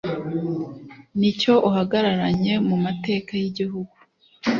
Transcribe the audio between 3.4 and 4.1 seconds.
y Igihugu